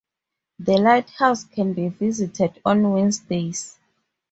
[0.57, 3.77] The lighthouse can be visited on Wednesdays.